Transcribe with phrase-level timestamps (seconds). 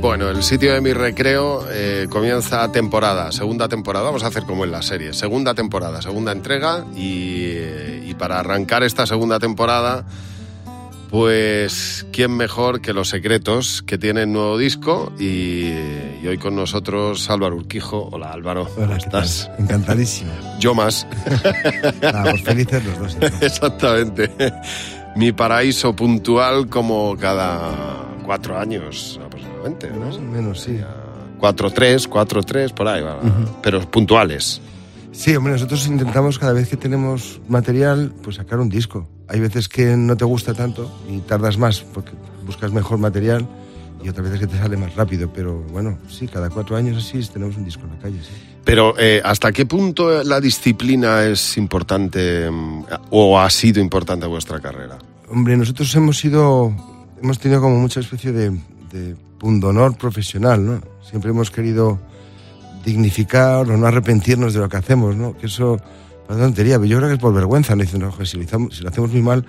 [0.00, 4.06] Bueno, el sitio de mi recreo eh, comienza temporada, segunda temporada.
[4.06, 6.86] Vamos a hacer como en la serie, segunda temporada, segunda entrega.
[6.96, 10.06] Y, eh, y para arrancar esta segunda temporada,
[11.10, 15.12] pues, ¿quién mejor que Los Secretos, que tienen nuevo disco?
[15.18, 15.66] Y,
[16.22, 18.08] y hoy con nosotros Álvaro Urquijo.
[18.10, 19.24] Hola Álvaro, ¿cómo Hola, ¿qué tal?
[19.24, 19.50] estás?
[19.58, 20.32] Encantadísimo.
[20.58, 21.06] Yo más.
[22.00, 23.42] Nada, pues felices los dos.
[23.42, 24.30] Exactamente.
[25.14, 29.20] Mi paraíso puntual como cada cuatro años
[29.60, 30.30] aproximadamente, Más o ¿no?
[30.32, 30.80] menos, sí.
[31.38, 33.18] Cuatro, tres, cuatro, tres, por ahí va.
[33.62, 34.60] Pero puntuales.
[35.12, 39.08] Sí, hombre, nosotros intentamos cada vez que tenemos material, pues sacar un disco.
[39.28, 42.12] Hay veces que no te gusta tanto y tardas más porque
[42.46, 43.46] buscas mejor material
[44.02, 45.32] y otras veces que te sale más rápido.
[45.32, 48.30] Pero bueno, sí, cada cuatro años así tenemos un disco en la calle, sí.
[48.64, 54.30] Pero eh, ¿hasta qué punto la disciplina es importante mm, o ha sido importante en
[54.30, 54.98] vuestra carrera?
[55.28, 56.72] Hombre, nosotros hemos sido,
[57.22, 58.50] hemos tenido como mucha especie de,
[58.92, 60.80] de pundonor profesional, ¿no?
[61.02, 61.98] Siempre hemos querido
[62.84, 65.36] dignificar o no arrepentirnos de lo que hacemos, ¿no?
[65.36, 65.78] Que eso
[66.28, 67.82] parece tontería, pero yo creo que es por vergüenza, ¿no?
[67.82, 69.44] Dicen, "No, joder, si, lo hicamos- si lo hacemos muy mal,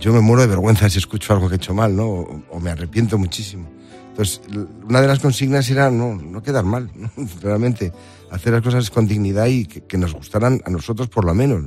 [0.00, 2.06] yo me muero de vergüenza si escucho algo que he hecho mal, ¿no?
[2.50, 3.68] O, me arrepiento muchísimo.
[4.10, 4.40] Entonces,
[4.88, 7.10] una de las consignas era no, no quedar mal, ¿no?
[7.42, 7.92] realmente,
[8.30, 11.64] hacer las cosas con dignidad y que nos gustaran a nosotros por lo menos.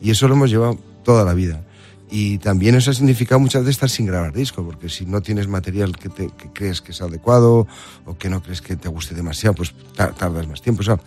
[0.00, 1.62] Y eso lo hemos llevado toda la vida.
[2.12, 5.46] Y también eso ha significado muchas veces estar sin grabar disco, porque si no tienes
[5.46, 7.68] material que, te- que crees que es adecuado
[8.04, 10.80] o que no crees que te guste demasiado, pues ta- tardas más tiempo.
[10.80, 10.98] O sea,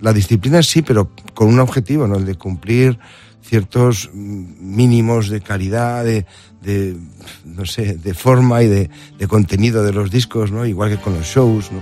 [0.00, 2.16] la disciplina sí, pero con un objetivo, ¿no?
[2.16, 2.96] El de cumplir
[3.42, 6.26] ciertos mínimos de calidad, de,
[6.62, 6.96] de,
[7.44, 10.64] no sé, de forma y de, de contenido de los discos, ¿no?
[10.66, 11.80] Igual que con los shows, ¿no?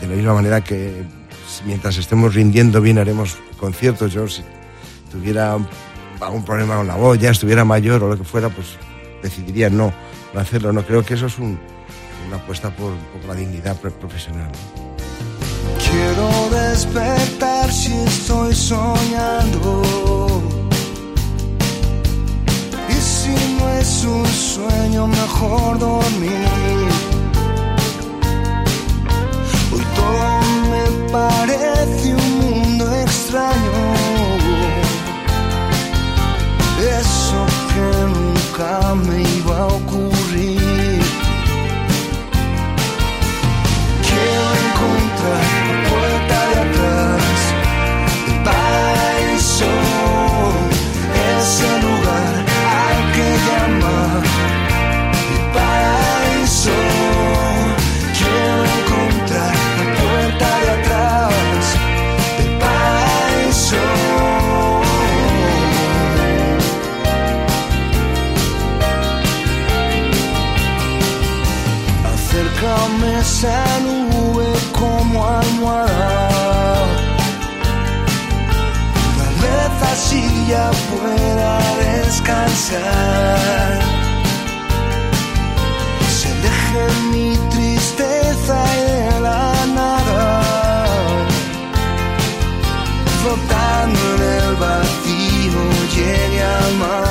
[0.00, 1.02] De la misma manera que
[1.66, 4.42] mientras estemos rindiendo bien haremos conciertos, yo si
[5.10, 5.56] tuviera
[6.20, 8.76] algún problema con la voz, ya estuviera mayor o lo que fuera, pues
[9.22, 9.92] decidiría no,
[10.32, 10.72] no hacerlo.
[10.72, 11.58] No creo que eso es un-
[12.28, 14.50] una apuesta por, por la dignidad pro- profesional.
[14.50, 14.84] ¿no?
[15.78, 19.82] Quiero despertar si estoy soñando.
[22.88, 26.48] Y si no es un sueño, mejor dormir.
[29.72, 34.03] Hoy todo me parece un mundo extraño.
[36.84, 41.00] Eso que nunca me iba a ocurrir.
[44.06, 45.64] Quiero encontrar
[73.44, 76.86] esa nube como almohada.
[79.18, 83.80] Tal vez así ya pueda descansar.
[86.18, 90.24] Se aleje mi tristeza y de la nada.
[93.20, 95.62] Flotando en el vacío
[95.94, 97.03] llegue al mar.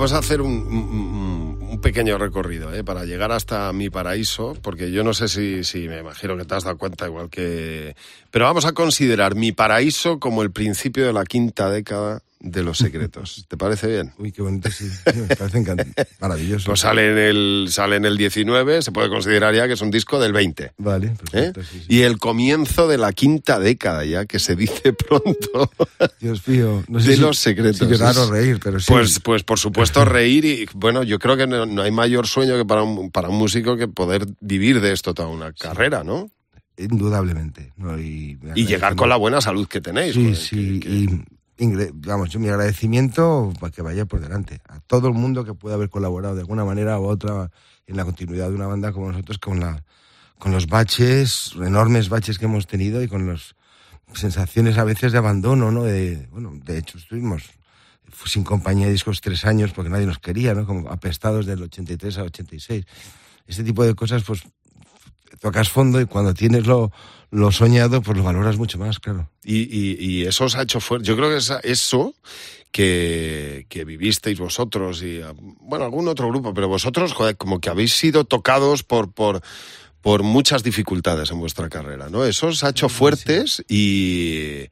[0.00, 2.82] Vamos a hacer un, pequeño recorrido ¿eh?
[2.82, 6.54] para llegar hasta mi paraíso, porque yo no sé si, si me imagino que te
[6.54, 7.94] has dado cuenta igual que...
[8.30, 12.78] Pero vamos a considerar mi paraíso como el principio de la quinta década de los
[12.78, 13.44] secretos.
[13.48, 14.12] ¿Te parece bien?
[14.18, 14.88] Uy, qué bonito, sí.
[15.14, 15.62] Me parece
[16.20, 16.66] maravilloso.
[16.66, 19.90] Pues sale en, el, sale en el 19, se puede considerar ya que es un
[19.90, 20.72] disco del 20.
[20.78, 21.14] Vale, ¿eh?
[21.20, 21.86] perfecto, sí, sí.
[21.88, 25.70] Y el comienzo de la quinta década ya, que se dice pronto.
[26.18, 27.78] Dios mío, no sé de si, los secretos.
[27.78, 28.86] si llorar o reír, pero sí.
[28.90, 32.56] Pues, pues por supuesto reír y bueno, yo creo que no, no hay mayor sueño
[32.56, 36.30] que para un, para un músico que poder vivir de esto toda una carrera, ¿no?
[36.78, 37.72] Indudablemente.
[37.76, 37.98] ¿no?
[37.98, 40.14] Y, llegar con la buena salud que tenéis.
[40.14, 40.80] Sí, sí.
[40.80, 41.24] que- que- Y, ingre-
[41.94, 44.60] vamos, mi agradecimiento para que vaya por delante.
[44.68, 47.50] A todo el mundo que pueda haber colaborado de alguna manera u otra
[47.86, 49.84] en la continuidad de una banda como nosotros, con, la,
[50.38, 53.56] con los baches, enormes baches que hemos tenido y con las
[54.14, 55.84] sensaciones a veces de abandono, ¿no?
[55.84, 57.50] De, bueno, de hecho estuvimos
[58.24, 60.66] sin compañía de discos tres años porque nadie nos quería, ¿no?
[60.66, 62.84] Como apestados del 83 al 86.
[63.46, 64.44] Este tipo de cosas, pues
[65.38, 66.90] tocas fondo y cuando tienes lo,
[67.30, 69.30] lo soñado, pues lo valoras mucho más, claro.
[69.44, 71.06] Y, y- y eso os ha hecho fuerte.
[71.06, 72.14] Yo creo que esa- eso
[72.72, 75.20] que, que vivisteis vosotros y,
[75.60, 79.40] bueno, algún otro grupo, pero vosotros, joder, como que habéis sido tocados por, por,
[80.00, 82.24] por muchas dificultades en vuestra carrera, ¿no?
[82.24, 84.66] Eso os ha hecho fuertes y,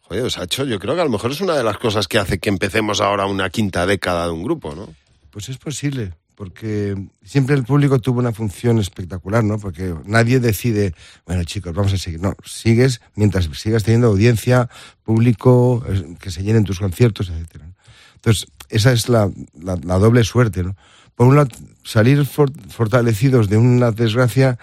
[0.00, 2.08] joder, os ha hecho, yo creo que a lo mejor es una de las cosas
[2.08, 4.88] que hace que empecemos ahora una quinta década de un grupo, ¿no?
[5.30, 9.60] Pues es posible, porque siempre el público tuvo una función espectacular, ¿no?
[9.60, 10.92] Porque nadie decide,
[11.24, 12.20] bueno chicos, vamos a seguir.
[12.20, 14.68] No, sigues mientras sigas teniendo audiencia,
[15.04, 17.70] público, eh, que se llenen tus conciertos, etcétera.
[18.16, 19.30] Entonces, esa es la,
[19.62, 20.74] la- doble suerte, ¿no?
[21.14, 21.48] Por un lado,
[21.84, 24.58] salir for- fortalecidos de una desgracia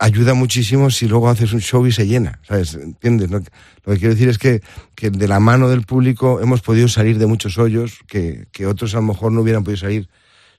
[0.00, 2.74] ayuda muchísimo si luego haces un show y se llena, ¿sabes?
[2.74, 3.30] ¿Entiendes?
[3.30, 4.60] Lo que quiero decir es que,
[4.96, 8.92] que de la mano del público hemos podido salir de muchos hoyos que, que otros
[8.94, 10.08] a lo mejor no hubieran podido salir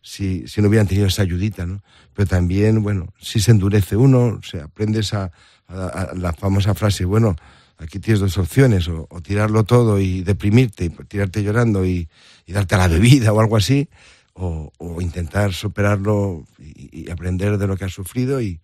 [0.10, 1.82] si, si no hubieran tenido esa ayudita, ¿no?
[2.14, 5.32] Pero también, bueno, si se endurece uno, se aprendes a,
[5.68, 7.36] a- la famosa frase, bueno,
[7.78, 12.08] aquí tienes dos opciones, o, tirarlo todo y deprimirte, y tirarte llorando y,
[12.48, 13.90] darte a la bebida o algo así,
[14.34, 18.62] o, o intentar superarlo y, y aprender de lo que has sufrido y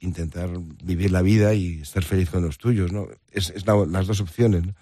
[0.00, 0.48] intentar
[0.82, 3.06] vivir la vida y estar feliz con los tuyos, ¿no?
[3.32, 4.74] Es, es la- las dos opciones, ¿no?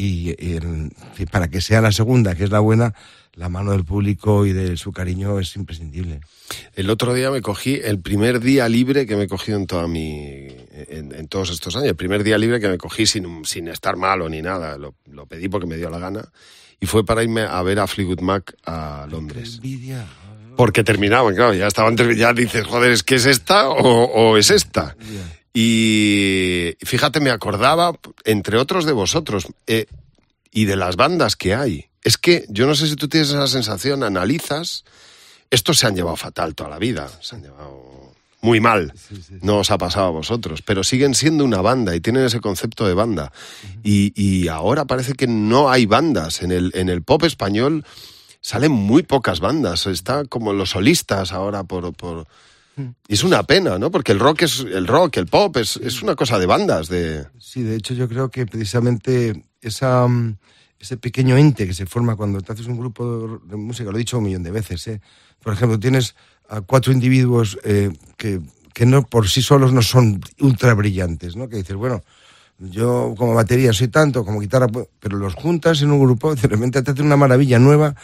[0.00, 2.94] Y, y para que sea la segunda, que es la buena,
[3.34, 6.20] la mano del público y de su cariño es imprescindible.
[6.76, 9.88] El otro día me cogí el primer día libre que me he cogido en toda
[9.88, 10.46] mi
[10.88, 11.88] en, en todos estos años.
[11.88, 14.78] El primer día libre que me cogí sin, sin estar malo ni nada.
[14.78, 16.28] Lo, lo pedí porque me dio la gana.
[16.80, 19.56] Y fue para irme a ver a Fleetwood Mac a Londres.
[19.56, 20.06] Envidia.
[20.56, 24.50] Porque terminaban, claro, ya estaban, ya dices, joder, ¿es que es esta o, o es
[24.50, 24.96] esta?
[25.60, 27.92] Y fíjate, me acordaba,
[28.24, 29.86] entre otros de vosotros, eh,
[30.52, 31.86] y de las bandas que hay.
[32.04, 34.84] Es que yo no sé si tú tienes esa sensación, analizas,
[35.50, 38.94] estos se han llevado fatal toda la vida, se han llevado muy mal.
[39.42, 42.86] No os ha pasado a vosotros, pero siguen siendo una banda y tienen ese concepto
[42.86, 43.32] de banda.
[43.82, 46.40] Y, y ahora parece que no hay bandas.
[46.40, 47.84] En el, en el pop español
[48.40, 49.88] salen muy pocas bandas.
[49.88, 51.92] Está como los solistas ahora por...
[51.94, 52.28] por...
[53.08, 53.90] Y es una pena, ¿no?
[53.90, 57.26] Porque el rock es el rock, el pop es, es una cosa de bandas, de...
[57.38, 60.36] Sí, de hecho yo creo que precisamente esa, mm,
[60.78, 64.00] ese pequeño ente que se forma cuando te haces un grupo de, música, lo he
[64.00, 65.00] dicho un millón de veces, ¿eh?
[65.40, 66.14] por ejemplo, tienes
[66.48, 68.40] a cuatro individuos eh, que,
[68.72, 71.48] que no por sí solos no son ultra brillantes, ¿no?
[71.48, 72.02] que dices, bueno,
[72.58, 74.66] yo como batería soy tanto, como guitarra,
[74.98, 77.94] pero los juntas en un grupo, de repente te hacen una maravilla nueva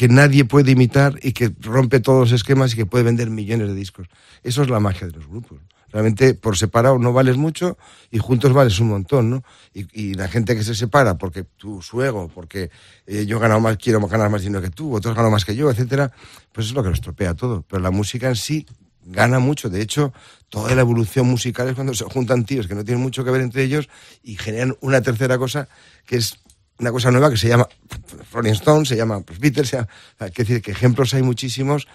[0.00, 3.68] que nadie puede imitar y que rompe todos los esquemas y que puede vender millones
[3.68, 4.06] de discos.
[4.42, 5.58] Eso es la magia de los grupos.
[5.92, 7.76] Realmente por separado no vales mucho
[8.10, 9.42] y juntos vales un montón, ¿no?
[9.74, 12.70] Y, la gente que se separa porque tu su ego, porque
[13.06, 15.54] eh, yo he ganado más, quiero ganar más dinero que tú, otros ganan más que
[15.54, 16.10] yo, etcétera,
[16.50, 17.62] pues es lo que lo estropea todo.
[17.68, 18.64] Pero la música en sí
[19.04, 19.68] gana mucho.
[19.68, 20.14] De hecho,
[20.48, 23.42] toda la evolución musical es cuando se juntan tíos que no tienen mucho que ver
[23.42, 23.90] entre ellos
[24.22, 25.68] y generan una tercera cosa
[26.06, 26.38] que es
[26.80, 27.68] una cosa nueva que se llama
[28.32, 31.86] Rolling Stones, se llama pues, Beatles, se llama, hay que decir que ejemplos hay muchísimos,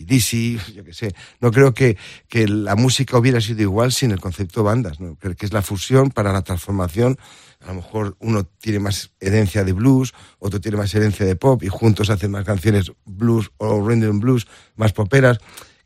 [0.00, 1.14] DC, yo qué sé.
[1.40, 1.96] No creo que,
[2.28, 5.16] que la música hubiera sido igual sin el concepto bandas, ¿no?
[5.16, 7.18] Creo que es la fusión para la transformación.
[7.60, 11.62] A lo mejor uno tiene más herencia de blues, otro tiene más herencia de pop
[11.62, 15.38] y juntos hacen más canciones blues o rhythm blues, más poperas.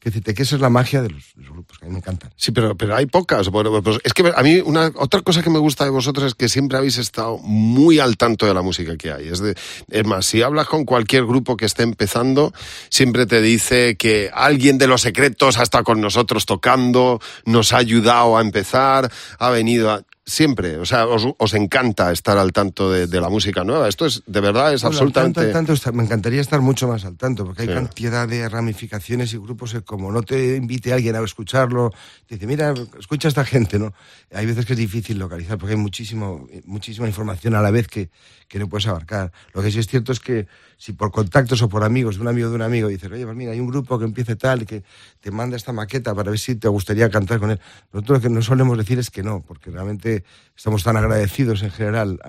[0.05, 2.31] Que decirte que esa es la magia de los, grupos, que a mí me encantan.
[2.37, 3.49] Sí, pero, pero hay pocas.
[3.49, 6.35] Bueno, pues es que a mí una otra cosa que me gusta de vosotros es
[6.35, 9.29] que siempre habéis estado muy al tanto de la música que hay.
[9.29, 9.55] Es, de,
[9.89, 12.53] es más, si hablas con cualquier grupo que esté empezando,
[12.91, 17.79] siempre te dice que alguien de los secretos ha estado con nosotros tocando, nos ha
[17.79, 20.05] ayudado a empezar, ha venido a...
[20.27, 23.89] siempre, o sea, os, os encanta estar al tanto de, de la música nueva.
[23.89, 25.53] Esto es, de verdad, es Bueno, al absolutamente...
[25.53, 27.75] tanto, al tanto me encantaría estar mucho más al tanto, porque hay Sí.
[27.75, 31.93] cantidad de ramificaciones y grupos que como no te invite alguien a escucharlo,
[32.27, 33.93] te dice, mira, escucha a esta gente, ¿no?
[34.33, 38.09] Hay veces que es difícil localizar, porque hay muchísimo, muchísima información a la vez que,
[38.55, 39.33] que no puedes abarcar.
[39.53, 40.47] Lo que sí es cierto es que
[40.77, 43.37] si por contactos o por amigos, de un amigo de un amigo, dices, oye, pues
[43.37, 44.85] mira, hay un grupo que empiece tal y que
[45.21, 47.61] te manda esta maqueta para ver si te gustaría cantar con él.
[47.93, 50.23] Nosotros lo que no solemos decir es que no, porque realmente
[50.57, 52.21] estamos tan agradecidos en general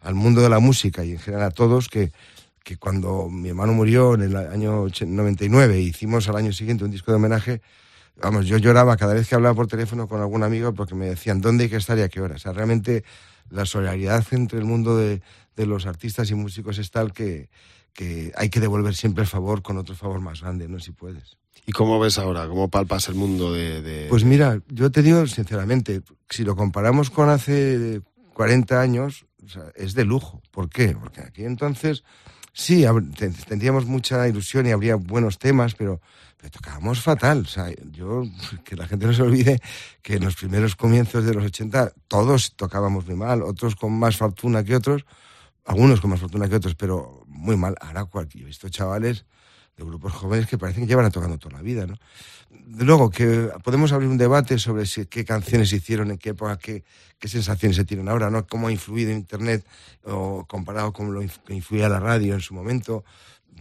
[0.00, 2.12] al mundo de la música y en general a todos que,
[2.64, 6.90] que cuando mi hermano murió en el año 80 99 hicimos al año siguiente un
[6.90, 7.60] disco de homenaje,
[8.16, 11.42] vamos, yo lloraba cada vez que hablaba por teléfono con algún amigo porque me decían
[11.42, 12.36] dónde hay que estar y a qué hora.
[12.36, 13.04] O sea, realmente
[13.50, 15.22] la solidaridad entre el mundo de,
[15.58, 17.50] de los artistas y músicos es tal que,
[17.92, 20.78] que hay que devolver siempre el favor con otro favor más grande, ¿no?
[20.78, 21.36] Si puedes.
[21.66, 22.46] ¿Y cómo ves ahora?
[22.48, 23.82] ¿Cómo palpas el mundo de...?
[23.82, 28.00] de- Pues mira, yo te digo sinceramente, si lo comparamos con hace
[28.34, 30.40] 40 años, o sea, es de lujo.
[30.52, 30.96] ¿Por qué?
[30.98, 32.04] Porque aquí entonces
[32.52, 32.84] sí,
[33.48, 36.00] tendríamos mucha ilusión y habría buenos temas, pero,
[36.36, 37.40] pero tocábamos fatal.
[37.40, 38.22] O sea, yo,
[38.64, 39.60] que la gente no se olvide
[40.02, 44.16] que en los primeros comienzos de los 80 todos tocábamos muy mal, otros con más
[44.16, 45.04] fortuna que otros,
[45.68, 47.76] algunos con más fortuna que otros, pero muy mal.
[47.80, 49.26] Ahora cualquier, he visto chavales
[49.76, 51.94] de grupos jóvenes que parecen que llevan tocando toda la vida, ¿no?
[52.78, 56.84] Luego, que podemos abrir un debate sobre si, qué canciones hicieron, en qué época, qué,
[57.22, 58.46] sensaciones se tienen ahora, ¿no?
[58.46, 59.64] Cómo ha influido Internet
[60.04, 63.04] o comparado con lo que influía la radio en su momento.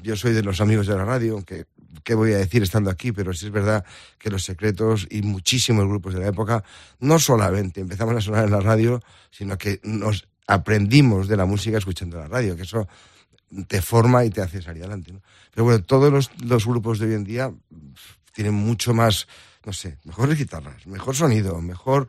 [0.02, 1.66] Yo soy de los amigos de la radio, aunque
[2.06, 3.84] qué voy a decir estando aquí, pero sí es verdad
[4.18, 6.64] que los secretos y muchísimos grupos de la época
[7.00, 11.78] no solamente empezamos a sonar en la radio, sino que nos aprendimos de la música
[11.78, 12.88] escuchando la radio, que eso
[13.68, 15.14] te forma y te hace salir adelante.
[15.14, 15.22] ¿no?
[15.54, 17.52] Pero bueno, todos los, los grupos de hoy en día
[18.34, 19.28] tienen mucho más,
[19.66, 22.08] no sé, mejores guitarras, mejor sonido, mejor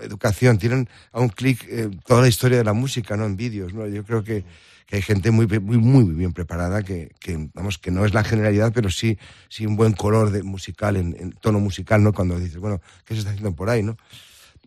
[0.00, 3.24] educación, tienen a un clic eh, toda la historia de la música, ¿no?
[3.24, 3.86] En vídeos, ¿no?
[3.86, 4.44] Yo creo que,
[4.86, 8.24] que hay gente muy, muy, muy bien preparada que, que, vamos, que no es la
[8.24, 12.12] generalidad, pero sí, sí un buen color de musical, en, en tono musical, ¿no?
[12.12, 13.96] Cuando dices, bueno, ¿qué se está haciendo por ahí, no?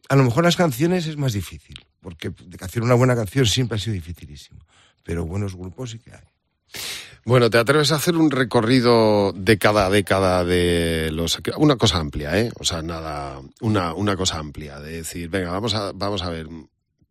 [0.09, 3.79] A lo mejor las canciones es más difícil, porque hacer una buena canción siempre ha
[3.79, 4.59] sido dificilísimo,
[5.03, 6.23] pero buenos grupos sí que hay.
[7.25, 11.39] Bueno, ¿te atreves a hacer un recorrido de cada década de los...
[11.57, 12.51] Una cosa amplia, ¿eh?
[12.59, 13.41] O sea, nada...
[13.61, 16.47] Una, una cosa amplia, de decir, venga, vamos a, vamos a ver.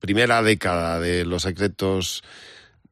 [0.01, 2.23] Primera década de Los Secretos,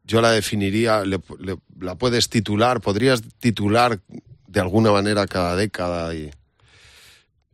[0.05, 4.01] yo la definiría, le- le- la puedes titular, podrías titular
[4.47, 6.31] de alguna manera cada década y...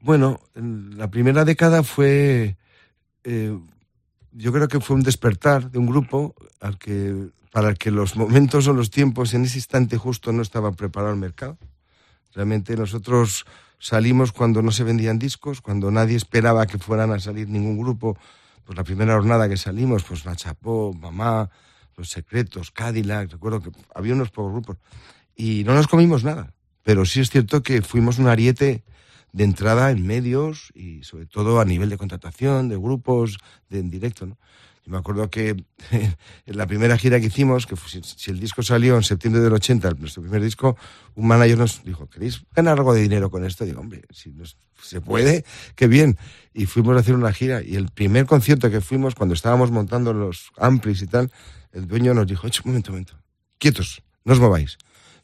[0.00, 2.56] Bueno, en la primera década fue,
[3.24, 3.56] eh,
[4.32, 8.16] yo creo que fue un despertar de un grupo al que, para el que los
[8.16, 11.58] momentos o los tiempos en ese instante justo no estaba preparado el mercado.
[12.34, 13.44] Realmente nosotros
[13.78, 18.16] salimos cuando no se vendían discos, cuando nadie esperaba que fueran a salir ningún grupo.
[18.64, 21.50] Pues la primera jornada que salimos, pues La Chapó, Mamá,
[21.96, 24.76] Los Secretos, Cadillac, recuerdo que había unos pocos grupos.
[25.36, 26.54] Y no nos comimos nada.
[26.82, 28.82] Pero sí es cierto que fuimos un ariete
[29.32, 33.38] de entrada en medios y sobre todo a nivel de contratación, de grupos,
[33.70, 34.26] de en directo.
[34.26, 34.38] ¿no?
[34.84, 35.56] Yo me acuerdo que
[35.90, 39.52] en la primera gira que hicimos, que fue- si, el disco salió en septiembre del
[39.52, 40.76] 80, nuestro primer disco,
[41.14, 43.64] un manager nos dijo, ¿queréis ganar algo de dinero con esto?
[43.64, 45.44] digo, hombre, si nos- se puede,
[45.76, 46.18] qué bien.
[46.52, 50.12] Y fuimos a hacer una gira y el primer concierto que fuimos, cuando estábamos montando
[50.12, 51.30] los amplis y tal,
[51.72, 53.16] el dueño nos dijo, "Echa, un momento, un momento,
[53.58, 54.76] quietos, no os mováis.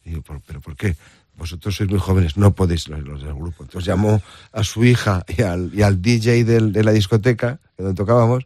[0.05, 0.97] Y digo, "¿Por- ¿pero por qué?
[1.39, 3.63] Vosotros sois muy jóvenes, no podéis los, los del grupo.
[3.63, 4.21] Entonces llamó
[4.53, 8.45] a su hija y al, y al DJ del- de la discoteca, donde tocábamos,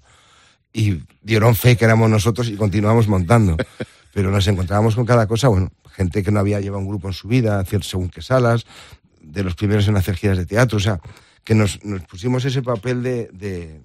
[0.73, 3.57] y dieron fe que éramos nosotros y continuamos montando.
[4.15, 7.15] Pero nos encontrábamos con cada cosa, bueno, gente que no había llevado un grupo en
[7.15, 8.67] su vida, hacer según qué salas,
[9.23, 11.01] de los primeros en hacer giras de teatro, o sea,
[11.45, 13.81] que nos, nos pusimos ese papel de, de,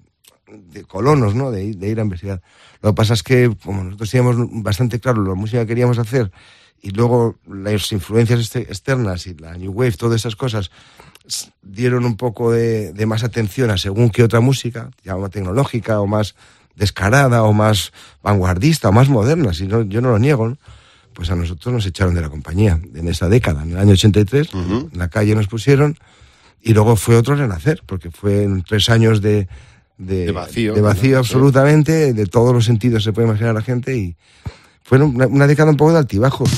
[0.52, 1.50] de colonos, ¿no?
[1.50, 2.42] De, de ir a investigar.
[2.82, 6.30] Lo que pasa es que, como nosotros teníamos bastante claro la música que queríamos hacer,
[6.82, 10.70] y luego las influencias este- externas y la New Wave, todas esas cosas,
[11.62, 16.00] dieron un poco de, de más atención a según qué otra música, ya más tecnológica
[16.00, 16.34] o más
[16.74, 17.92] descarada o más
[18.22, 20.58] vanguardista o más moderna, si no, yo no lo niego, ¿no?
[21.12, 24.54] pues a nosotros nos echaron de la compañía en esa década, en el año 83,
[24.54, 25.98] en la calle nos pusieron
[26.62, 29.48] y luego fue otro renacer, porque fue en tres años de,
[29.98, 31.18] De vacío, de vacío ¿no?
[31.18, 34.16] absolutamente, de todos los sentidos se puede imaginar la gente y
[34.88, 36.50] fue una, una década un poco de altibajos.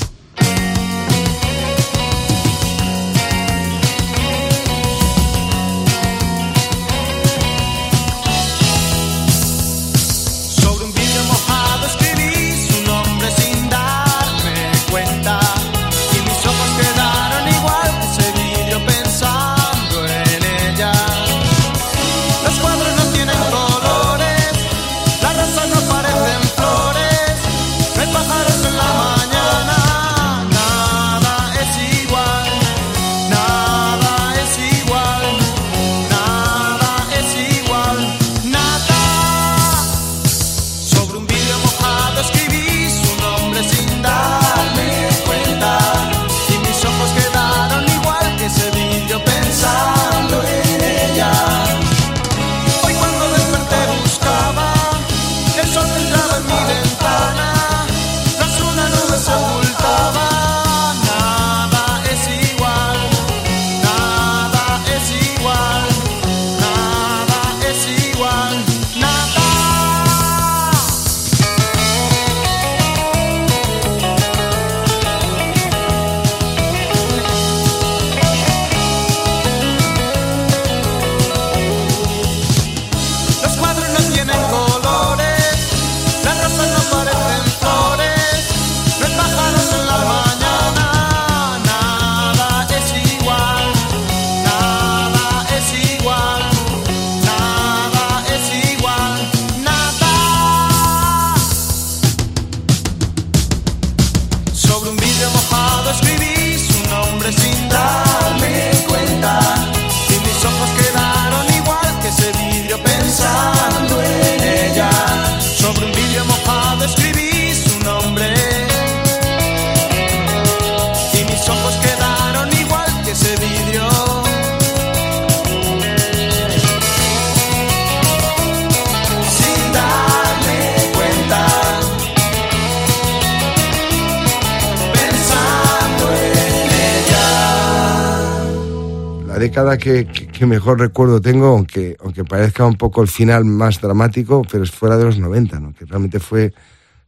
[140.51, 144.97] Mejor recuerdo tengo, aunque, aunque parezca un poco el final más dramático, pero es fuera
[144.97, 145.73] de los 90, ¿no?
[145.73, 146.53] que realmente fue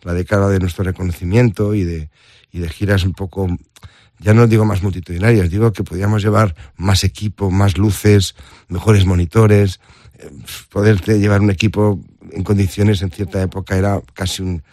[0.02, 2.10] la década de nuestro reconocimiento y de,
[2.52, 3.48] y de giras un poco,
[4.20, 8.36] ya no digo más multitudinarias, digo que podíamos llevar más equipo, más luces,
[8.70, 9.80] mejores monitores,
[10.20, 10.30] eh,
[10.70, 12.00] poder llevar un equipo
[12.32, 14.64] en condiciones en cierta época era casi un,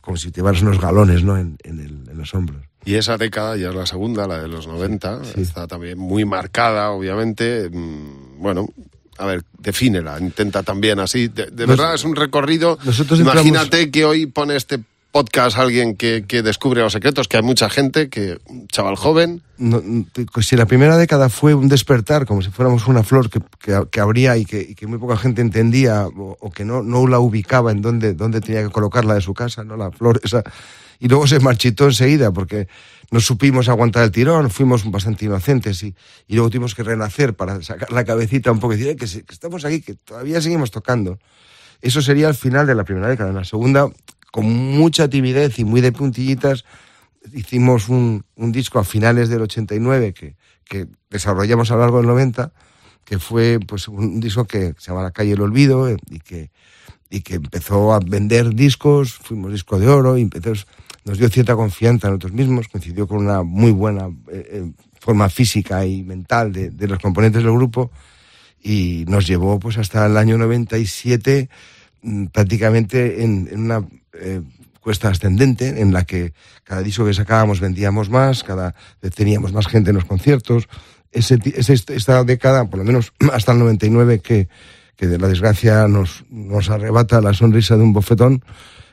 [0.00, 1.36] como si te llevaras unos galones ¿no?
[1.38, 2.65] en, en el- en los hombros.
[2.86, 5.40] Y esa década, ya es la segunda, la de los 90, Sí.
[5.42, 7.68] está también muy marcada, obviamente.
[7.70, 8.68] Mm, Bueno,
[9.18, 11.28] a ver, defínela, intenta también así.
[11.28, 12.78] De, de Nos- verdad, es un recorrido.
[12.84, 14.78] nosotros entramos- Imagínate que hoy pone este
[15.10, 19.40] podcast alguien que, que descubre los secretos, que hay mucha gente, que un chaval joven.
[19.56, 19.82] no-
[20.34, 23.82] pues si la primera década fue un despertar, como si fuéramos una flor que, que,
[23.90, 27.06] que abría y que, y que muy poca gente entendía o, o que no, no
[27.06, 29.76] la ubicaba en dónde, dónde tenía que colocarla de su casa, ¿no?
[29.78, 30.44] La flor esa.
[30.98, 32.68] Y luego se marchitó enseguida porque
[33.10, 35.94] no supimos aguantar el tirón, fuimos bastante inocentes y,
[36.26, 39.06] y luego tuvimos que renacer para sacar la cabecita un poco y decir "Eh, que,
[39.24, 41.18] que estamos aquí, que todavía seguimos tocando.
[41.82, 43.30] Eso sería el final de la primera década.
[43.30, 43.88] En la segunda,
[44.32, 46.64] con mucha timidez y muy de puntillitas,
[47.32, 52.06] hicimos un, un disco a finales del 89 que, que desarrollamos a lo largo del
[52.06, 52.52] 90,
[53.04, 56.50] que fue pues un disco que se llama La calle del olvido eh, y que,
[57.10, 60.66] y que empezó a vender discos, fuimos disco de oro y entonces
[61.06, 65.28] nos dio cierta confianza en nosotros mismos, coincidió con una muy buena eh, eh, forma
[65.28, 67.90] física y mental de, de los componentes del grupo
[68.62, 71.48] y nos llevó pues hasta el año 97
[72.02, 74.42] mm, prácticamente en, una eh,
[74.80, 76.32] cuesta ascendente en la que
[76.64, 78.74] cada disco que sacábamos vendíamos más, cada
[79.14, 80.68] teníamos más gente en los conciertos.
[81.12, 81.38] Ese-
[81.94, 84.48] esta década, por lo menos hasta el 99, que,
[84.96, 88.44] que de la desgracia nos, nos arrebata la sonrisa de un bofetón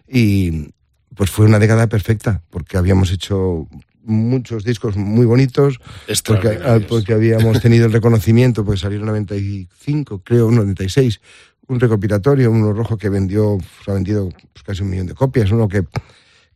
[0.07, 0.69] y
[1.15, 3.67] pues fue una década perfecta porque habíamos hecho
[4.03, 5.79] muchos discos muy bonitos
[6.25, 11.21] porque, porque habíamos tenido el reconocimiento, pues salieron 95, creo, 96,
[11.67, 15.51] un recopilatorio, uno rojo que vendió, pues, ha vendido pues, casi un millón de copias,
[15.51, 15.85] uno que,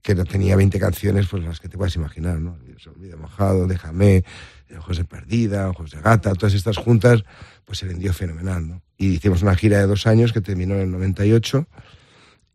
[0.02, 2.58] que tenía 20 canciones, pues las que te puedas imaginar, ¿no?
[2.82, 4.24] Se olvida mojado, déjame,
[4.78, 7.24] ojos de perdida, ojos de gata, todas estas juntas,
[7.66, 8.82] pues se vendió fenomenal, ¿no?
[8.98, 11.68] Y hicimos una gira de dos años que terminó en el 98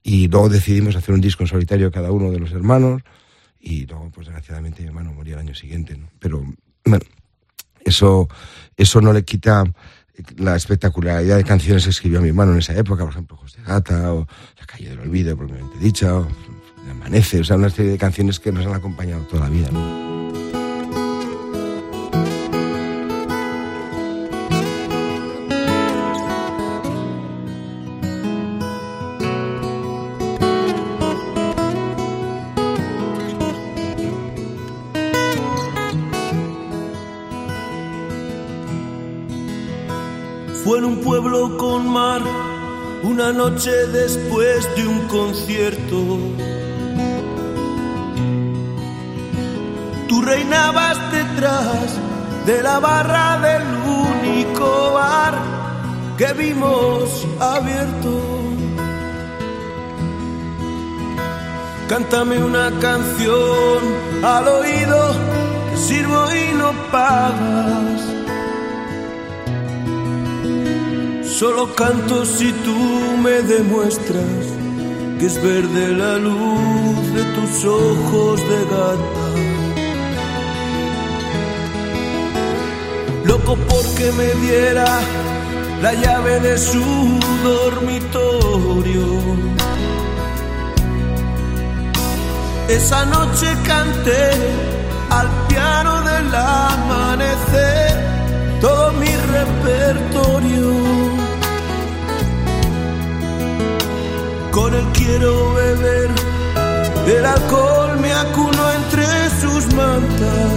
[0.03, 3.03] y luego decidimos hacer un disco en solitario cada uno de los hermanos
[3.61, 6.09] y luego, pues desgraciadamente mi hermano murió el año siguiente, ¿no?
[6.19, 6.45] Pero,
[6.85, 7.05] bueno,
[7.85, 8.29] eso,
[8.77, 9.65] eso no le quita
[10.37, 14.13] la espectacularidad de canciones que escribió mi hermano en esa época, por ejemplo, José Gata,
[14.13, 14.27] o
[14.59, 16.29] La calle del olvido, propiamente dicha, o
[16.91, 20.12] Amanece, o sea, una serie de canciones que nos han acompañado toda la vida.
[43.13, 46.19] Una noche después de un concierto.
[50.09, 51.99] Tú reinabas detrás
[52.47, 53.65] de la barra del
[54.09, 55.35] único bar
[56.17, 58.15] que vimos abierto.
[61.91, 63.81] Cántame una canción
[64.25, 65.01] al oído
[65.71, 68.12] que sirvo y no pagas.
[71.43, 72.79] Solo canto si tú
[73.21, 74.47] me demuestras
[75.19, 79.27] que es verde la luz de tus ojos de gata.
[83.25, 84.87] Loco porque me diera
[85.83, 89.05] la llave de su dormitorio.
[92.69, 94.31] Esa noche canté
[95.11, 97.97] al piano del amanecer
[98.61, 101.12] todo mi repertorio.
[104.53, 106.11] Con él quiero beber,
[107.07, 109.07] el alcohol me acuno entre
[109.41, 110.53] sus mantas.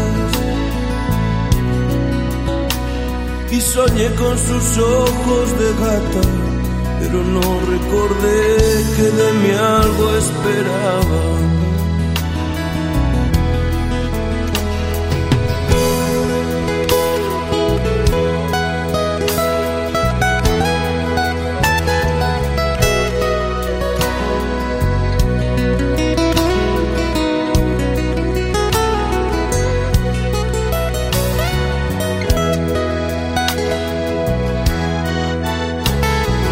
[3.51, 6.27] Y soñé con sus ojos de gata,
[6.99, 7.41] pero no
[7.73, 11.54] recordé que de mí algo esperaba.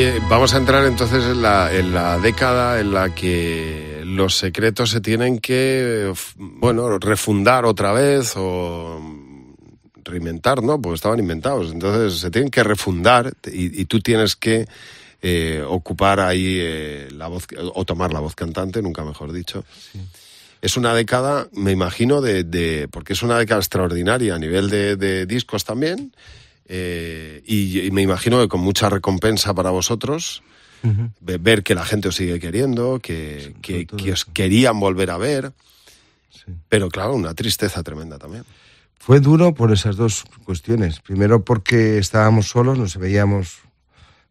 [0.00, 4.88] Oye, vamos a entrar entonces en la, en la década en la que los secretos
[4.88, 8.98] se tienen que, bueno, refundar otra vez o
[10.02, 10.80] reinventar, ¿no?
[10.80, 11.70] Porque estaban inventados.
[11.70, 14.66] Entonces se tienen que refundar y, y tú tienes que
[15.20, 19.66] eh, ocupar ahí eh, la voz, o tomar la voz cantante, nunca mejor dicho.
[20.62, 24.96] Es una década, me imagino, de, de, porque es una década extraordinaria a nivel de,
[24.96, 26.14] de discos también.
[26.72, 30.44] Eh, y, y, me imagino que con mucha recompensa para vosotros,
[30.84, 31.10] uh -huh.
[31.40, 35.52] ver que la gente os sigue queriendo, que, que, que os querían volver a ver.
[36.30, 36.52] Sí.
[36.68, 38.44] Pero claro, una tristeza tremenda también.
[39.00, 41.00] Fue duro por esas dos cuestiones.
[41.00, 43.58] Primero porque estábamos solos, nos veíamos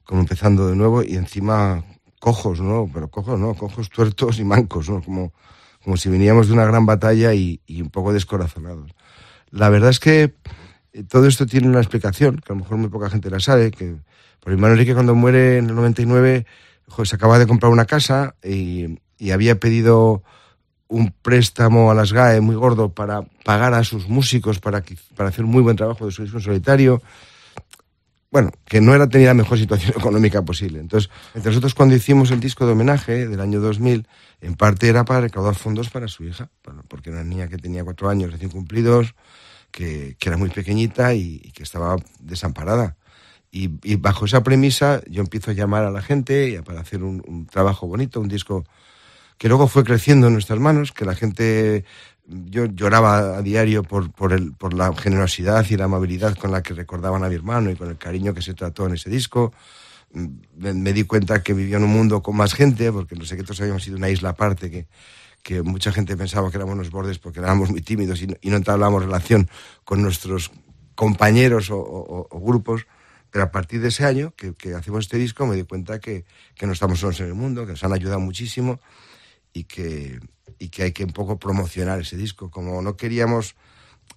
[0.05, 1.83] como empezando de nuevo y encima
[2.21, 2.89] cojos, ¿no?
[2.93, 3.53] Pero cojos, ¿no?
[3.53, 5.01] Cojos tuertos y mancos, ¿no?
[5.03, 5.33] Como,
[5.83, 8.91] como si veníamos de una gran batalla y, y un poco descorazonados.
[9.51, 10.35] La verdad es que
[11.07, 13.95] todo esto tiene una explicación, que a lo mejor muy poca gente la sabe, que
[14.39, 16.45] por hermano Enrique cuando muere en el 99,
[16.87, 20.23] joder, se acaba de comprar una casa y, y, había pedido
[20.87, 24.83] un préstamo a las GAE muy gordo para pagar a sus músicos para,
[25.15, 27.01] para hacer un muy buen trabajo de su disco en solitario.
[28.31, 30.79] Bueno, que no era tenía la mejor situación económica posible.
[30.79, 34.07] Entonces, entre nosotros cuando hicimos el disco de homenaje del año 2000,
[34.41, 36.49] en parte era para recaudar fondos para su hija,
[36.87, 39.15] porque era una niña que tenía cuatro años recién cumplidos,
[39.71, 42.95] que, era muy pequeñita y, que estaba desamparada.
[43.51, 47.87] Y, bajo esa premisa yo empiezo a llamar a la gente para hacer un, trabajo
[47.87, 48.63] bonito, un disco
[49.37, 51.85] que luego fue creciendo en nuestras manos, que la gente,
[52.27, 56.61] yo lloraba a diario por, por, el, por la generosidad y la amabilidad con la
[56.61, 59.53] que recordaban a mi hermano y con el cariño que se trató en ese disco.
[60.11, 63.61] Me, me di cuenta que vivía en un mundo con más gente, porque los secretos
[63.61, 64.87] habíamos sido una isla aparte que,
[65.49, 68.51] que mucha gente pensaba que éramos los bordes porque éramos muy tímidos y no, y
[68.51, 69.49] no entablábamos relación
[69.83, 70.51] con nuestros
[70.93, 72.85] compañeros o, o, o, grupos.
[73.31, 76.23] Pero a partir de ese año que, que, hacemos este disco me di cuenta que,
[76.53, 78.79] que no estamos solos en el mundo, que nos han ayudado muchísimo
[79.51, 80.19] y que,
[80.59, 82.51] y que hay que un poco promocionar ese disco.
[82.51, 83.55] Como no queríamos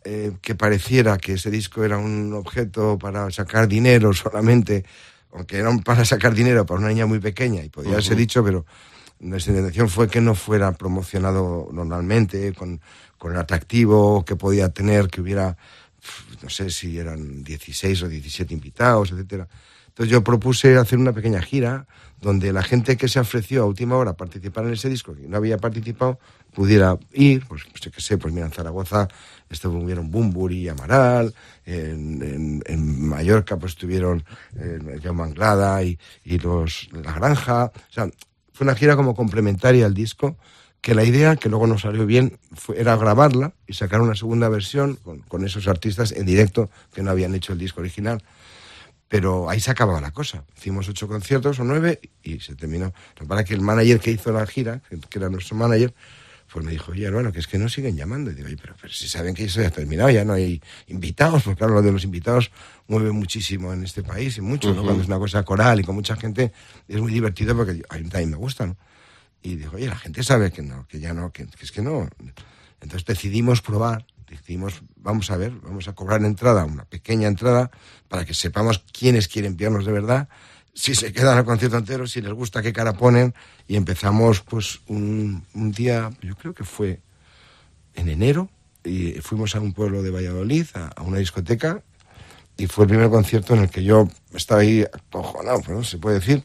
[0.04, 4.84] eh, que pareciera que ese disco era un objeto para sacar dinero solamente,
[5.32, 8.02] aunque era para sacar dinero para una niña muy pequeña, y podría uh -huh.
[8.02, 8.66] ser dicho, pero
[9.22, 12.80] nuestra intención fue que no fuera promocionado normalmente, con,
[13.18, 15.56] con el atractivo que podía tener, que hubiera,
[16.42, 19.48] no sé si eran 16 o 17 invitados, etcétera.
[19.86, 21.86] Entonces yo propuse hacer una pequeña gira
[22.20, 25.28] donde la gente que se ofreció a última hora a participar en ese disco, que
[25.28, 26.18] no había participado,
[26.54, 29.08] pudiera ir, pues yo qué sé, pues mira, en Zaragoza
[29.50, 31.34] estuvieron Bumburi y Amaral,
[31.66, 34.24] en, en, en Mallorca pues estuvieron
[34.56, 38.08] eh, Jaume Anglada y, y los La Granja, o sea,
[38.52, 40.36] fue una gira como complementaria al disco,
[40.82, 44.48] que la idea, que luego no salió bien, fue, era grabarla y sacar una segunda
[44.48, 48.22] versión con, esos artistas en directo que no habían hecho el disco original.
[49.08, 50.44] Pero ahí se acababa la cosa.
[50.56, 52.92] Hicimos ocho conciertos o nueve y se terminó.
[53.20, 55.94] Lo que el manager que hizo la gira, que, era nuestro manager,
[56.52, 58.30] pues me dijo, oye, bueno, que es que no siguen llamando.
[58.30, 60.60] Y digo, oye, pero, pero si saben que eso ya ha terminado, ya no hay
[60.88, 62.50] invitados, porque claro, lo de los invitados
[62.92, 64.82] mueve muchísimo en este país y mucho, ¿no?
[64.82, 66.52] Cuando es una cosa coral y con mucha gente,
[66.86, 68.76] es muy divertido porque a mí también me gusta, ¿no?
[69.42, 71.80] Y dijo, oye, la gente sabe que no, que ya no, que, que es que
[71.80, 72.06] no.
[72.82, 77.70] Entonces decidimos probar, decidimos, vamos a ver, vamos a cobrar entrada, una pequeña entrada,
[78.08, 80.28] para que sepamos quiénes quieren pillarnos de verdad,
[80.74, 83.34] si se quedan al concierto entero, si les gusta qué cara ponen,
[83.66, 87.00] y empezamos pues un, un día, yo creo que fue
[87.94, 88.50] en enero,
[88.84, 91.82] y fuimos a un pueblo de Valladolid, a, a una discoteca,
[92.62, 95.82] y fue el primer concierto en el que yo estaba ahí acojonado, pues, ¿no?
[95.82, 96.44] se puede decir,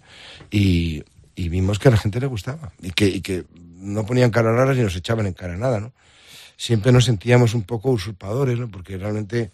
[0.49, 1.03] y,
[1.36, 4.95] vimos que a la gente le gustaba y que, no ponían cara raras ni nos
[4.95, 5.93] echaban en cara nada, ¿no?
[6.58, 8.67] Siempre nos sentíamos un poco usurpadores, ¿no?
[8.67, 9.51] Porque realmente,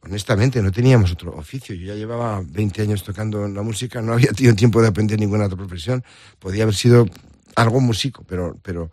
[0.00, 1.76] honestamente, no teníamos otro oficio.
[1.76, 5.46] Yo ya llevaba 20 años tocando la música, no había tenido tiempo de aprender ninguna
[5.46, 6.04] otra profesión.
[6.40, 7.06] Podía haber sido
[7.54, 8.90] algo músico, pero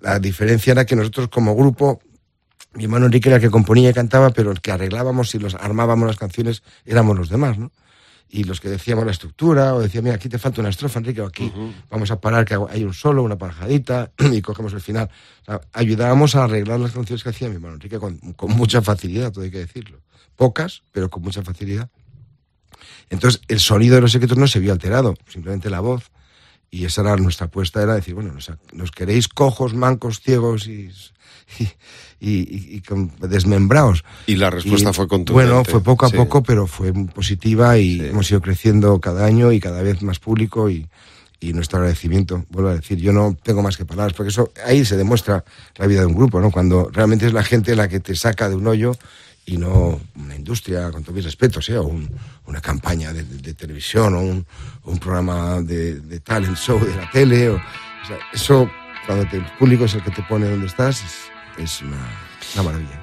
[0.00, 2.00] la diferencia era que nosotros como grupo
[2.74, 5.54] mi hermano Enrique era el que componía y cantaba, pero el que arreglábamos y los
[5.54, 7.72] armábamos las canciones éramos los demás, ¿no?
[8.32, 11.20] Y los que decíamos la estructura, o decía, mira, aquí te falta una estrofa, Enrique,
[11.20, 11.52] o aquí
[11.90, 15.10] vamos a parar, que hay un solo, una parjadita, y cogemos el final.
[15.42, 18.82] O sea, ayudábamos a arreglar las canciones que hacía mi hermano Enrique con, con mucha
[18.82, 20.00] facilidad, todo hay que decirlo.
[20.36, 21.90] Pocas, pero con mucha facilidad.
[23.08, 26.10] Entonces, el sonido de los secretos no se vio alterado, simplemente la voz.
[26.70, 30.92] Y esa era nuestra apuesta, era decir, bueno, nos, nos queréis cojos, mancos, ciegos y,
[31.58, 31.68] y,
[32.20, 34.04] y- y con- desmembrados.
[34.26, 35.50] Y la respuesta Y, fue contundente.
[35.52, 36.16] Bueno, fue poco a Sí.
[36.16, 38.06] poco, pero fue positiva y Sí.
[38.06, 40.86] hemos ido creciendo cada año y cada vez más público y,
[41.40, 42.44] y nuestro agradecimiento.
[42.50, 45.42] Vuelvo a decir, yo no tengo más que palabras, porque eso ahí se demuestra
[45.76, 46.50] la vida de un grupo, ¿no?
[46.50, 48.92] Cuando realmente es la gente la que te saca de un hoyo
[49.46, 51.78] y no una industria, con todos mis respetos, ¿eh?
[51.78, 52.10] o un-
[52.46, 54.44] una campaña de, de- de televisión o un,
[54.84, 57.48] un programa de, de talent show de la tele.
[57.48, 58.70] O, o sea, eso,
[59.06, 61.14] cuando te- el público es el que te pone donde estás, es,
[61.58, 62.98] es una, maravilla.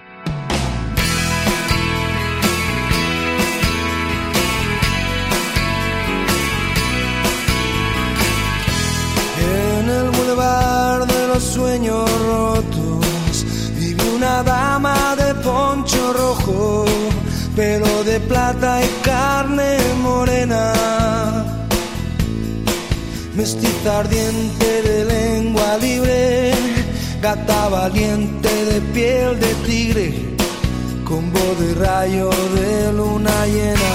[9.40, 16.86] En el bulevar de los sueños rotos vive una dama de poncho rojo,
[17.56, 20.74] pelo de plata y carne morena.
[23.36, 26.54] Mestiza ardiente de lengua libre,
[27.22, 30.14] gata valiente de piel de tigre,
[31.04, 33.92] con voz de rayo de luna llena.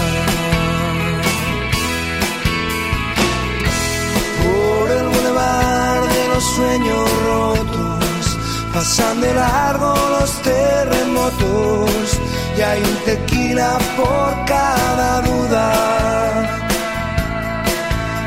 [4.43, 8.39] por el bulevar de los sueños rotos,
[8.75, 12.21] pasan de largo los terremotos
[12.57, 15.73] y hay un tequila por cada duda.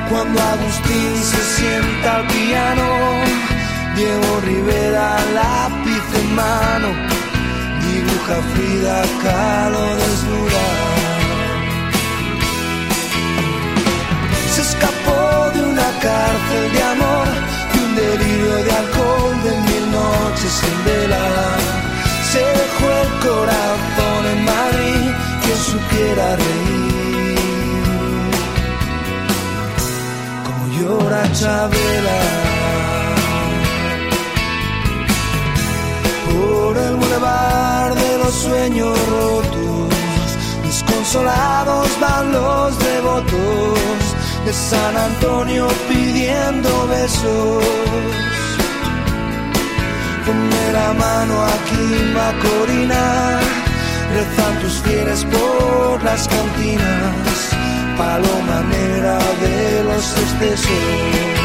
[0.09, 3.44] Cuando Agustín se sienta al piano,
[3.95, 6.89] Diego Rivera lápiz en mano,
[7.85, 10.65] dibuja Frida Kahlo desnuda.
[14.55, 17.27] se escapó de una cárcel de amor,
[17.73, 21.25] de un delirio de alcohol, de mil noches en vela.
[22.31, 25.05] Se dejó el corazón en Madrid,
[25.43, 27.39] quien supiera reír.
[30.45, 32.54] Como llora Chabela.
[41.05, 43.79] Desconsolados van los devotos
[44.45, 47.63] de San Antonio pidiendo besos.
[50.25, 53.39] Ponme la mano aquí, Macorina,
[54.15, 57.55] rezan tus fieles por las cantinas,
[57.97, 61.44] paloma negra de los excesos.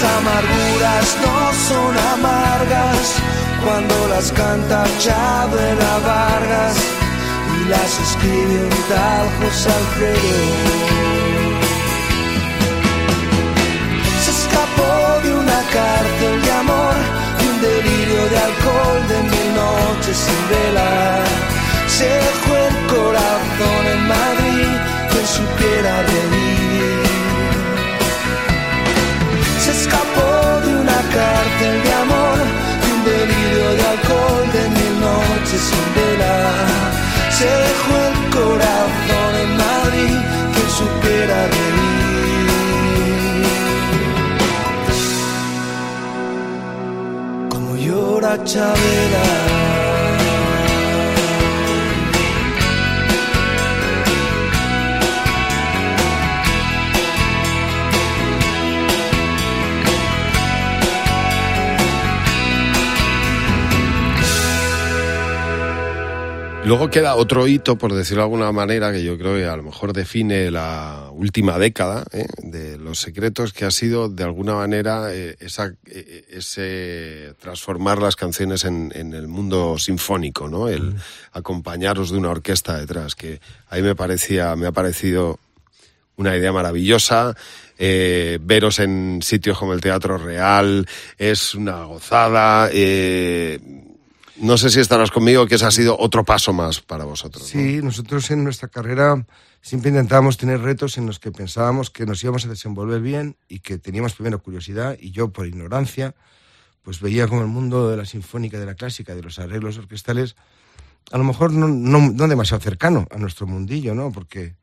[0.00, 3.14] Las amarguras no son amargas
[3.62, 6.76] cuando las canta Chabela Vargas
[7.54, 10.20] y las escribe un tal José Alfredo.
[14.24, 16.94] Se escapó de una cárcel de amor,
[17.38, 21.24] de un delirio de alcohol, de mil noches sin vela.
[21.88, 24.70] Se dejó el corazón en Madrid,
[25.10, 26.39] que supiera reír.
[29.80, 30.32] Escapó
[30.66, 32.38] de una cárcel de amor,
[32.82, 36.36] de un delirio de alcohol, de mil noches sin vela.
[37.38, 40.16] Se dejó el corazón en Madrid,
[40.54, 42.48] que supiera reír.
[47.52, 49.79] Como llora Chabela.
[66.64, 69.62] Luego queda otro hito, por decirlo de alguna manera, que yo creo que a lo
[69.62, 72.26] mejor define la última década ¿eh?
[72.42, 78.14] de los secretos, que ha sido de alguna manera eh, esa, eh, ese transformar las
[78.14, 80.68] canciones en, en, el mundo sinfónico, ¿no?
[80.68, 80.94] El
[81.32, 85.38] acompañaros de una orquesta detrás, que ahí me parecía, me ha parecido
[86.20, 87.34] una idea maravillosa.
[87.78, 92.68] Eh, veros en sitios como el Teatro Real es una gozada.
[92.72, 93.58] Eh,
[94.40, 97.46] no sé si estarás conmigo, que ese ha sido otro paso más para vosotros.
[97.46, 97.84] Sí, ¿no?
[97.84, 99.26] nosotros en nuestra carrera
[99.60, 103.60] siempre intentábamos tener retos en los que pensábamos que nos íbamos a desenvolver bien y
[103.60, 106.14] que teníamos primero curiosidad y yo por ignorancia
[106.82, 110.34] pues veía como el mundo de la sinfónica, de la clásica, de los arreglos orquestales,
[111.12, 114.10] a lo mejor no, no, no demasiado cercano a nuestro mundillo, ¿no?
[114.10, 114.56] Porque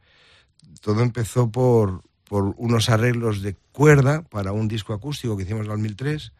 [0.82, 5.78] todo empezó por unos arreglos de cuerda para un disco acústico que hicimos en el
[5.78, 6.32] 2003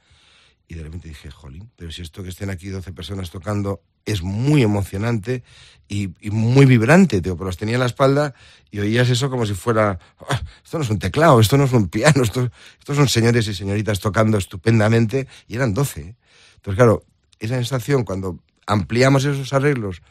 [0.68, 4.22] y de repente dije, jolín, pero si esto que estén aquí 12 personas tocando es
[4.22, 5.44] muy emocionante
[5.88, 8.34] y, y muy vibrante, tío, pero los tenía en la espalda
[8.70, 10.28] y oías eso como si fuera, oh,
[10.64, 12.50] esto no es un teclado, esto no es un piano, esto,
[12.80, 16.02] estos son señores y señoritas tocando estupendamente y eran 12.
[16.02, 16.16] ¿eh?
[16.56, 17.06] Entonces, claro,
[17.40, 20.02] esa sensación cuando ampliamos esos arreglos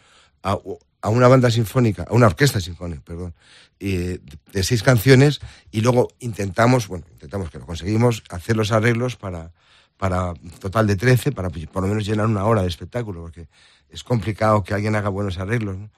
[0.42, 0.58] a,
[1.02, 3.34] a una banda sinfónica, a una orquesta sinfónica, perdón,
[3.78, 5.40] de seis canciones
[5.70, 9.52] y luego intentamos, bueno, intentamos que lo conseguimos, hacer los arreglos para,
[9.96, 13.48] para total de 13, para por lo menos llenar una hora de espectáculo, porque
[13.88, 15.76] es complicado que alguien haga buenos arreglos.
[15.76, 15.90] ¿no?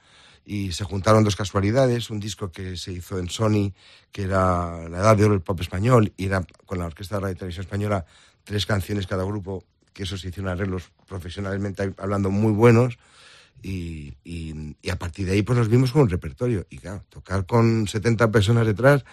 [0.45, 3.73] Y se juntaron dos casualidades, un disco que se hizo en Sony,
[4.11, 7.21] que era La Edad de Oro del Pop Español, y era con la Orquesta de
[7.21, 8.05] Radio y Televisión Española,
[8.43, 12.97] tres canciones cada grupo, que eso se hicieron arreglos profesionalmente hablando muy buenos.
[13.61, 16.65] Y, y, y, a partir de ahí pues nos vimos con un repertorio.
[16.69, 19.03] Y claro, tocar con 70 personas detrás,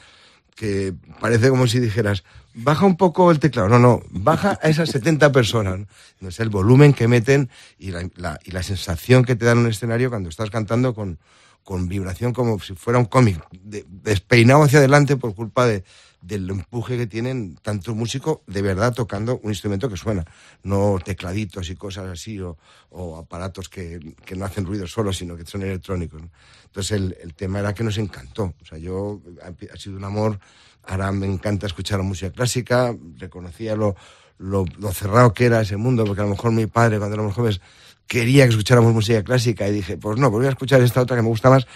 [0.57, 3.69] que parece como si dijeras, baja un poco el teclado.
[3.69, 5.81] No, no, baja a esas 70 personas.
[6.19, 9.69] No es el volumen que meten y la, y la sensación que te dan un
[9.69, 11.19] escenario cuando estás cantando con,
[11.63, 15.85] con vibración como si fuera un cómic, de, despeinado hacia adelante por culpa de,
[16.21, 20.25] del empuje que tienen tanto músico de verdad tocando un instrumento que suena,
[20.63, 22.57] no tecladitos y cosas así o,
[22.91, 26.23] o aparatos que, que, no hacen ruido solo, sino que son electrónicos.
[26.23, 26.31] ¿no?
[26.65, 28.55] Entonces el, el, tema era que nos encantó.
[28.61, 30.39] O sea, yo ha, sido un amor.
[30.83, 33.97] Ahora me encanta escuchar música clásica, reconocía lo,
[34.39, 37.35] lo, lo cerrado que era ese mundo, porque a lo mejor mi padre cuando éramos
[37.35, 37.61] jóvenes
[38.07, 41.17] quería que escucháramos música clásica y dije, pues no, pues voy a escuchar esta otra
[41.17, 41.67] que me gusta más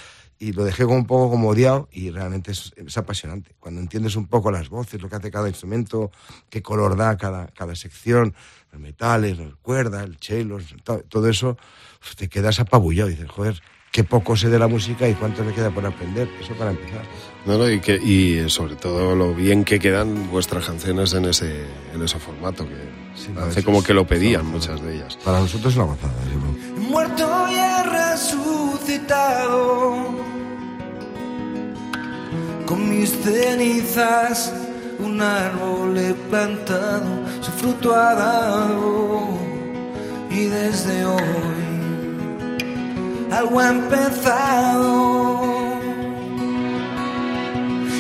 [0.41, 3.55] y lo dejé como un poco como odiado y realmente es, es, apasionante.
[3.61, 6.11] Cuando entiendes un poco las voces, lo que hace cada instrumento,
[6.49, 8.35] qué color da cada, cada sección,
[8.73, 11.59] los metales, las cuerdas, el cello, todo, todo eso,
[12.17, 13.61] te quedas apabullado y dices, joder,
[13.93, 16.27] qué poco sé de la música y cuánto me queda por aprender.
[16.41, 17.03] Eso para empezar.
[17.45, 21.67] No, no, y, que, y sobre todo lo bien que quedan vuestras canciones en ese,
[21.93, 22.77] en ese formato, que
[23.15, 25.19] sí, hace como que lo pedían no, muchas de ellas.
[25.23, 26.15] Para nosotros es una gozada.
[26.79, 27.61] Muerto y
[27.91, 30.30] resucitado
[32.71, 34.53] con mis cenizas
[35.01, 37.11] un árbol he plantado,
[37.41, 39.27] su fruto ha dado
[40.31, 41.61] y desde hoy
[43.33, 45.41] algo ha empezado.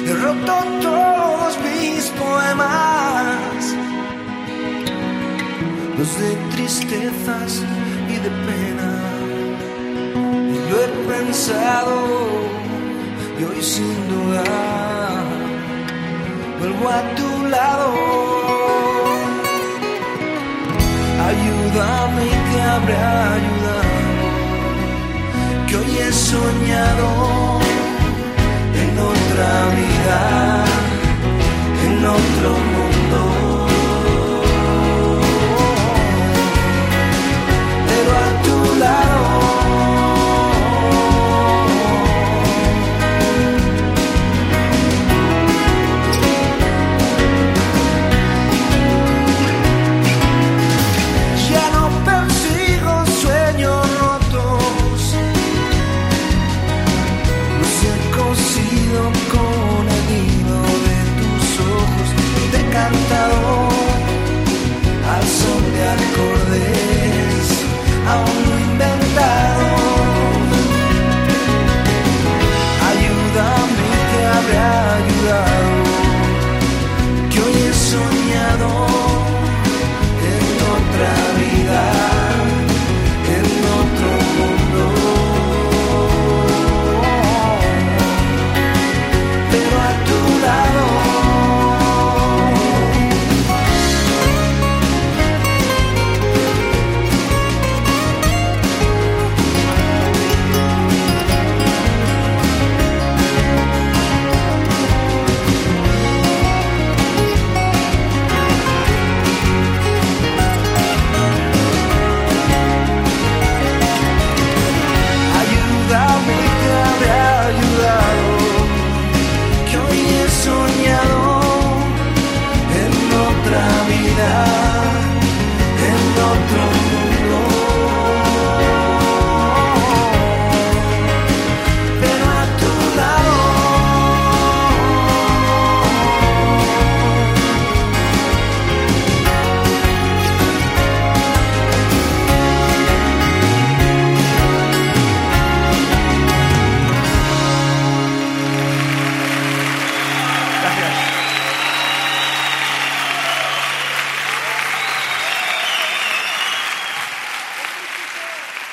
[0.07, 3.75] He roto todos mis poemas,
[5.99, 7.63] los de tristezas
[8.09, 8.93] y de pena,
[10.55, 12.70] y lo he pensado
[13.41, 14.45] y hoy sin duda
[16.59, 17.89] vuelvo a tu lado.
[21.29, 22.97] Ayúdame y te habré
[23.37, 23.91] ayudado.
[25.67, 27.70] que hoy he soñado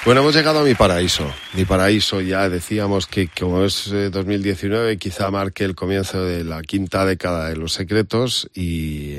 [0.08, 1.30] Bueno, hemos llegado a mi paraíso.
[1.54, 6.62] Mi paraíso ya decíamos que como es eh, 2019 quizá marque el comienzo de la
[6.62, 9.16] quinta década de los secretos y,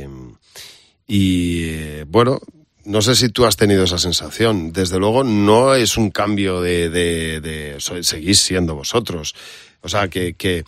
[1.06, 2.40] y eh, bueno,
[2.86, 4.72] no sé si tú has tenido esa sensación.
[4.72, 9.34] Desde luego no es un cambio de, de, seguís siendo vosotros.
[9.82, 10.64] O sea, que, que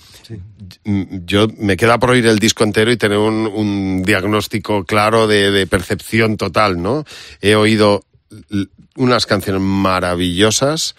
[0.84, 5.26] mm, yo me queda por oír el disco entero y tener un, un diagnóstico claro
[5.26, 7.06] de, de percepción total, ¿no?
[7.40, 8.04] He oído
[8.96, 10.94] unas canciones maravillosas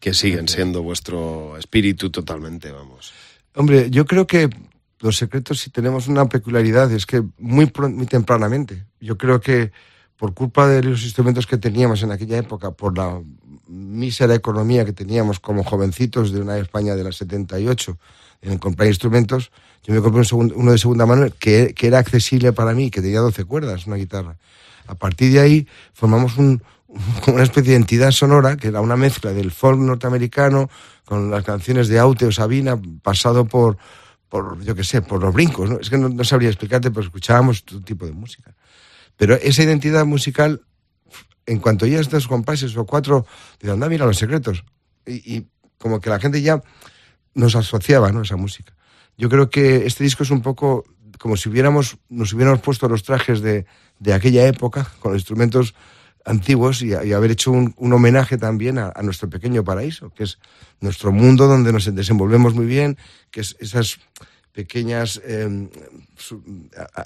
[0.00, 3.12] que siguen siendo vuestro espíritu totalmente, vamos.
[3.54, 4.48] Hombre, yo creo que
[5.00, 9.72] los secretos sí tenemos una peculiaridad, es que muy, muy tempranamente, yo creo que
[10.16, 13.20] por culpa de los instrumentos que teníamos en aquella época, por la
[13.68, 17.98] mísera economía que teníamos como jovencitos de una España de las 78
[18.42, 19.50] en comprar instrumentos,
[19.82, 22.90] yo me compré un segun- uno de segunda mano que, que era accesible para mí,
[22.90, 24.36] que tenía 12 cuerdas, una guitarra.
[24.86, 26.62] A partir de ahí formamos un,
[27.26, 30.70] una especie de entidad sonora que era una mezcla del folk norteamericano
[31.04, 33.78] con las canciones de Aute o Sabina, pasado por,
[34.28, 35.70] por yo qué sé, por los brincos.
[35.70, 35.78] ¿no?
[35.78, 38.54] Es que no, no sabría explicarte, pero escuchábamos todo tipo de música.
[39.16, 40.62] Pero esa identidad musical,
[41.46, 43.26] en cuanto ya estos compases o cuatro,
[43.60, 44.64] de anda, mira los secretos.
[45.06, 45.46] Y, y
[45.78, 46.60] como que la gente ya
[47.34, 48.22] nos asociaba ¿no?
[48.22, 48.74] esa música.
[49.16, 50.84] Yo creo que este disco es un poco
[51.18, 53.66] como si hubiéramos, nos hubiéramos puesto los trajes de,
[53.98, 55.74] de aquella época, con los instrumentos
[56.26, 60.38] antiguos, y, haber hecho un, un homenaje también a, nuestro pequeño paraíso, que es
[60.80, 62.98] nuestro mundo donde nos desenvolvemos muy bien,
[63.30, 63.98] que es esas
[64.52, 65.20] pequeñas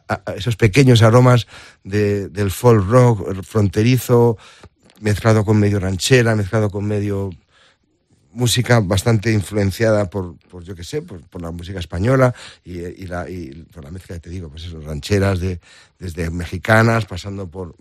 [0.08, 1.46] a- esos pequeños aromas
[1.84, 4.38] de- del folk rock fronterizo
[5.00, 7.30] mezclado con medio ranchera mezclado con medio
[8.32, 13.06] música bastante influenciada por, por yo qué sé, por, por la música española y, y
[13.06, 15.60] la, y por la mezcla que te digo, pues eso, rancheras de,
[15.98, 17.74] desde mexicanas, pasando por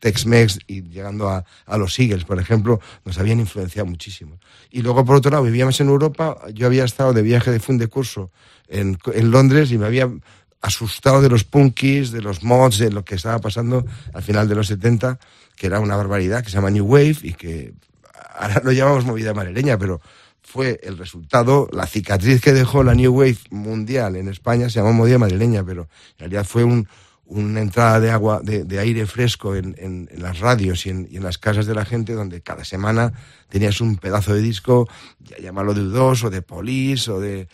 [0.00, 4.38] Tex-Mex y llegando a, a los Eagles, por ejemplo, nos habían influenciado muchísimo.
[4.70, 7.78] Y luego, por otro lado, vivíamos en Europa, yo había estado de viaje de fin
[7.78, 8.30] de curso
[8.68, 10.10] en, en Londres y me había
[10.60, 14.54] asustado de los punkies, de los mods, de lo que estaba pasando al final de
[14.54, 15.18] los 70,
[15.56, 17.72] que era una barbaridad, que se llama New Wave y que
[18.40, 20.00] ahora lo llamamos movida madrileña, pero
[20.42, 24.92] fue el resultado, la cicatriz que dejó la New Wave mundial en España se llamó
[24.92, 25.82] movida madrileña, pero
[26.12, 26.88] en realidad fue un,
[27.32, 31.08] una entrada de agua, de, de aire fresco en, en- en las radios y en,
[31.10, 33.12] y en las casas de la gente, donde cada semana
[33.48, 34.88] tenías un pedazo de disco,
[35.20, 37.46] ya llamarlo de U2 o de Police o de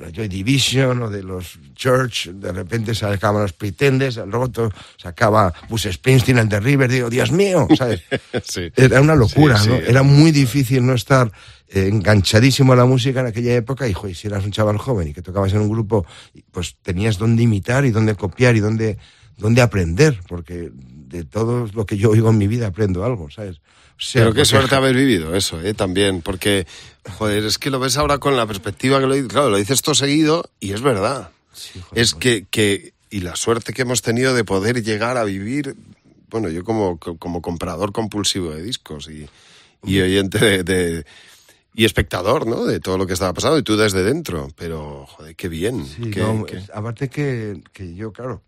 [0.00, 5.52] la Joy Division o de los Church, de repente sacaban los Pretenders, el roto, sacaba
[5.68, 8.02] Bruce Springsteen, el de River, digo, Dios mío, ¿sabes?
[8.44, 8.70] Sí.
[8.76, 9.74] Era una locura, Sí, ¿no?
[9.76, 11.30] era Era muy difícil no estar
[11.86, 15.12] enganchadísimo a la música en aquella época y, joder, si eras un chaval joven y
[15.14, 16.06] que tocabas en un grupo,
[16.50, 18.98] pues tenías dónde imitar y dónde copiar y dónde,
[19.38, 23.58] dónde aprender, porque de todo lo que yo oigo en mi vida aprendo algo, ¿sabes?
[23.58, 25.74] O sea, Pero qué suerte haber vivido eso, ¿eh?
[25.74, 26.66] También, porque,
[27.18, 29.28] joder, es que lo ves ahora con la perspectiva que lo dices.
[29.30, 31.30] Claro, lo dices todo seguido y es verdad.
[31.52, 35.24] Sí, joder, Es que, que, y la suerte que hemos tenido de poder llegar a
[35.24, 35.76] vivir,
[36.30, 39.28] bueno, yo como, como comprador compulsivo de discos y,
[39.84, 41.04] y oyente de, de-
[41.74, 42.64] y espectador, ¿no?
[42.64, 44.48] De todo lo que estaba pasando y tú desde dentro.
[44.56, 45.86] Pero, joder, qué bien.
[45.86, 48.42] Sí, qué- no, qué- aparte que, que yo, claro,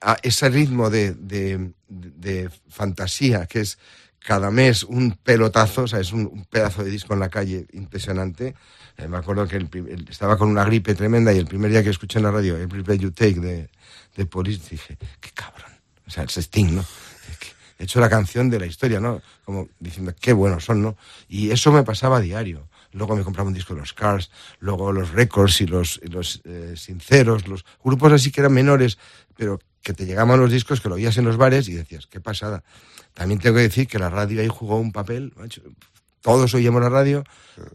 [0.00, 3.78] a ese ritmo de, de, de fantasía que es
[4.18, 7.66] cada mes un pelotazo, o sea, es un, un pedazo de disco en la calle
[7.72, 8.54] impresionante.
[8.96, 11.82] Eh, me acuerdo que el el- estaba con una gripe tremenda y el primer día
[11.82, 13.68] que escuché en la radio Every Breath You Take de,
[14.16, 15.70] de Police dije, qué cabrón.
[16.06, 16.84] O sea, es Sting, ¿no?
[17.78, 19.20] He hecho la canción de la historia, ¿no?
[19.44, 20.96] Como diciendo, qué buenos son, ¿no?
[21.28, 22.68] Y eso me pasaba a diario.
[22.94, 24.30] Luego me compraba un disco de los Cars,
[24.60, 28.98] luego los Records y los, los eh, Sinceros, los grupos así que eran menores,
[29.36, 32.20] pero que te llegaban los discos, que lo oías en los bares y decías, qué
[32.20, 32.62] pasada.
[33.12, 35.32] También tengo que decir que la radio ahí jugó un papel,
[36.20, 37.24] todos oíamos la radio,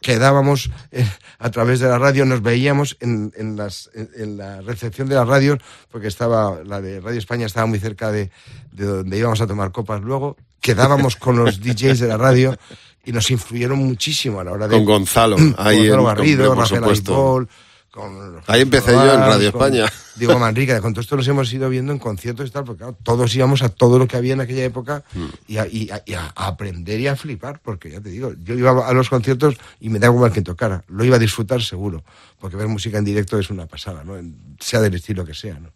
[0.01, 1.05] quedábamos eh,
[1.37, 5.25] a través de la radio, nos veíamos en, en las, en la recepción de la
[5.25, 5.57] radio,
[5.91, 8.31] porque estaba, la de Radio España estaba muy cerca de,
[8.71, 12.57] de donde íbamos a tomar copas luego, quedábamos con los DJs de la radio
[13.05, 14.75] y nos influyeron muchísimo a la hora de...
[14.75, 17.11] Con Gonzalo, con ahí en- Gonzalo con- Garrido, por Rafael supuesto.
[17.13, 17.49] Aibol,
[17.91, 19.91] con Ahí empecé yo en Radio con España.
[20.15, 22.97] Diego Manrique, con todo esto nos hemos ido viendo en conciertos y tal, porque claro,
[23.03, 25.25] todos íbamos a todo lo que había en aquella época Mm.
[25.47, 28.53] y, a, y a- y a aprender y a flipar, porque ya te digo, yo
[28.55, 32.03] iba a los conciertos y me da igual que tocara, lo iba a disfrutar seguro,
[32.39, 34.17] porque ver música en directo es una pasada, ¿no?
[34.17, 35.69] En- sea del estilo que sea, ¿no?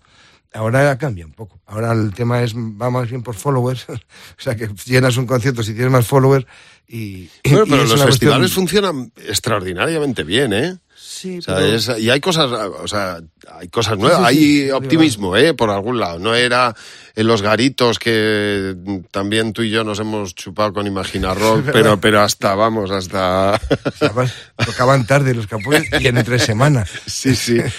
[0.54, 1.62] Ahora cambia un poco.
[1.66, 3.86] Ahora el tema es va más bien por followers.
[3.90, 3.96] o
[4.38, 6.46] sea, que llenas un concierto si tienes más followers
[6.88, 7.28] y.
[7.50, 10.78] Bueno, pero los festivales cuestión- funcionan extraordinariamente bien, ¿eh?
[10.96, 13.20] Sí, O sea, pero- es- y hay cosas, o sea,
[13.52, 15.54] hay cosas nuevas, sí, hay sí, optimismo, ¿eh?
[15.54, 16.20] Por algún lado.
[16.20, 16.76] No era
[17.16, 18.76] en los garitos que
[19.12, 23.60] también tú y yo nos hemos chupado con Imagina Rock, pero, pero hasta, vamos, hasta...
[24.02, 24.34] Además,
[24.66, 26.86] tocaban tarde los capones y en entre semana.
[27.06, 27.58] sí, sí.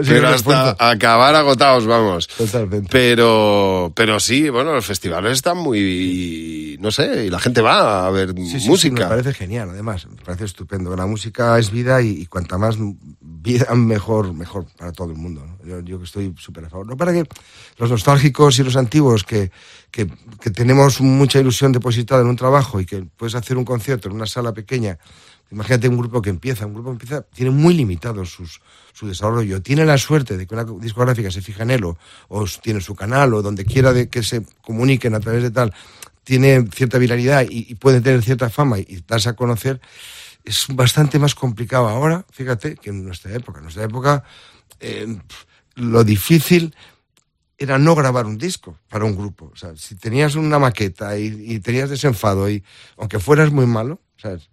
[0.00, 2.28] Sí pero hasta acabar agotados, vamos.
[2.28, 2.88] Totalmente.
[2.90, 8.10] Pero, pero sí, bueno, los festivales están muy, no sé, y la gente va a
[8.10, 9.04] ver música.
[9.04, 10.94] me parece genial, además, me parece estupendo.
[10.96, 12.76] La música es vida y, y cuanta más
[13.20, 15.46] vida, mejor, mejor para todo el mundo.
[15.46, 15.64] ¿no?
[15.64, 16.86] Yo, yo estoy súper a favor.
[16.86, 17.24] No para que
[17.76, 19.50] los nostálgicos y los antiguos que,
[19.90, 20.06] que,
[20.50, 24.26] tenemos mucha ilusión depositada en un trabajo y que puedes hacer un concierto en una
[24.26, 24.98] sala pequeña.
[25.52, 28.60] Imagínate un grupo que empieza, un grupo que empieza, tiene muy limitado sus,
[28.92, 29.60] su desarrollo.
[29.60, 33.34] Tiene la suerte de que una discográfica se fija en él o, tiene su canal
[33.34, 35.72] o donde quiera de que se comuniquen a través de tal
[36.22, 39.80] tiene cierta viralidad y, y puede tener cierta fama y, y darse a conocer,
[40.44, 43.58] es bastante más complicado ahora, fíjate, que en nuestra época.
[43.58, 44.24] En nuestra época,
[44.80, 45.18] eh,
[45.74, 46.74] lo difícil
[47.58, 49.50] era no grabar un disco para un grupo.
[49.52, 52.64] O sea, si tenías una maqueta y, tenías desenfado y
[52.96, 54.48] aunque fueras muy malo, ¿sabes?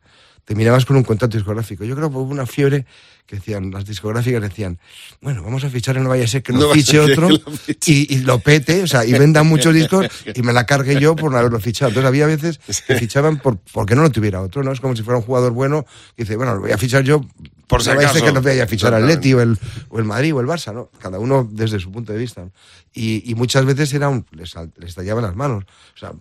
[0.48, 1.84] Te mirabas con un contrato discográfico.
[1.84, 2.86] Yo creo que hubo una fiebre
[3.26, 4.80] que decían, las discográficas decían,
[5.20, 7.78] bueno, vamos a fichar en no vaya a ser que No nos fiche otro que
[7.86, 11.18] y, y lo pete, o sea, y vendan muchos discos y me la cargue yo
[11.18, 11.90] por no haberlo fichado.
[11.90, 14.72] Entonces había veces que fichaban por, porque no lo tuviera otro, ¿no?
[14.72, 15.86] Es como si fuera un jugador bueno
[16.16, 17.26] y dice, bueno, lo voy a fichar yo
[17.68, 18.24] Por si acaso.
[18.24, 19.06] que no vaya a fichar al.
[19.06, 19.58] Leti o el,
[19.90, 20.90] o el Madrid o el Barça, ¿no?
[20.98, 22.44] Cada uno desde su punto de vista.
[22.46, 22.54] ¿no?
[22.94, 25.66] Y, y muchas veces era un, les, les estallaban las manos.
[25.94, 26.14] O sea,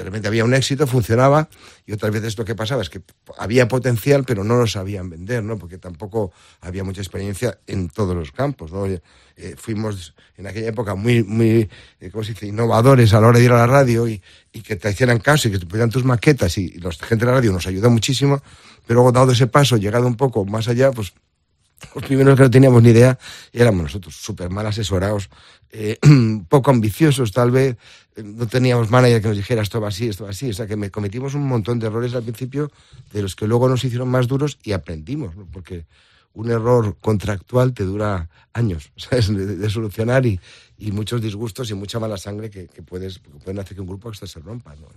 [0.00, 1.50] de repente había un éxito, funcionaba,
[1.84, 3.02] y otras veces lo que pasaba es que
[3.36, 5.58] había potencial, pero no lo sabían vender, ¿no?
[5.58, 6.32] Porque tampoco
[6.62, 8.86] había mucha experiencia en todos los campos, ¿no?
[8.86, 9.00] Eh,
[9.58, 11.68] fuimos en aquella época muy,
[12.00, 14.22] eh, ¿cómo se dice?, innovadores a la hora de ir a la radio y,
[14.54, 17.26] y que te hicieran caso y que te pusieran tus maquetas y, y la gente
[17.26, 18.40] de la radio nos ayudó muchísimo,
[18.86, 21.12] pero luego dado ese paso, llegado un poco más allá, pues
[21.94, 23.18] los primeros que no teníamos ni idea
[23.52, 25.28] éramos nosotros, súper mal asesorados,
[25.72, 25.98] eh,
[26.48, 27.76] poco ambiciosos tal vez,
[28.16, 30.66] eh, no teníamos manager que nos dijera esto va así, esto va así, o sea
[30.66, 32.70] que me cometimos un montón de errores al principio
[33.12, 35.46] de los que luego nos hicieron más duros y aprendimos, ¿no?
[35.50, 35.86] porque
[36.32, 39.28] un error contractual te dura años, ¿sabes?
[39.34, 40.40] De, solucionar y,
[40.92, 44.74] muchos disgustos y mucha mala sangre que, puedes, pueden hacer que un grupo se rompa.
[44.76, 44.88] ¿no?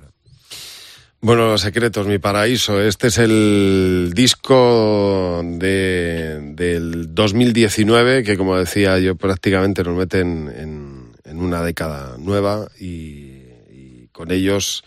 [1.26, 2.82] Bueno, Los Secretos, mi paraíso.
[2.82, 10.50] Este es el disco de, del 2019 que, como decía yo, prácticamente nos mete en,
[10.54, 13.40] en- en una década nueva y,
[13.72, 14.84] y con ellos